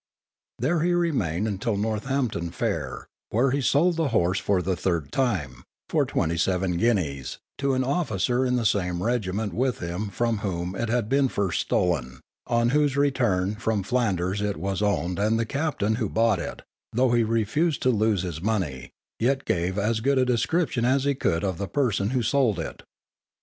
There 0.57 0.79
he 0.79 0.93
remained 0.93 1.47
until 1.47 1.77
Northampton 1.77 2.49
Fair, 2.49 3.05
where 3.29 3.51
he 3.51 3.61
sold 3.61 3.97
the 3.97 4.07
horse 4.07 4.39
for 4.39 4.59
the 4.63 4.75
third 4.75 5.11
time, 5.11 5.63
for 5.89 6.07
twenty 6.07 6.37
seven 6.39 6.77
guineas, 6.77 7.37
to 7.59 7.75
an 7.75 7.83
officer 7.83 8.43
in 8.43 8.55
the 8.55 8.65
same 8.65 9.03
regiment 9.03 9.53
with 9.53 9.77
him 9.77 10.09
from 10.09 10.39
whom 10.39 10.73
it 10.73 10.89
had 10.89 11.07
been 11.07 11.27
first 11.27 11.61
stolen, 11.61 12.19
on 12.47 12.69
whose 12.69 12.97
return 12.97 13.53
from 13.53 13.83
Flanders 13.83 14.41
it 14.41 14.57
was 14.57 14.81
owned 14.81 15.19
and 15.19 15.37
the 15.37 15.45
captain 15.45 15.93
who 15.97 16.09
bought 16.09 16.39
it 16.39 16.63
(though 16.91 17.11
he 17.11 17.23
refused 17.23 17.83
to 17.83 17.91
lose 17.91 18.23
his 18.23 18.41
money) 18.41 18.89
yet 19.19 19.45
gave 19.45 19.77
as 19.77 19.99
good 19.99 20.17
description 20.25 20.83
as 20.83 21.03
he 21.03 21.13
could 21.13 21.43
of 21.43 21.59
the 21.59 21.67
person 21.67 22.09
who 22.09 22.23
sold 22.23 22.57
it. 22.57 22.81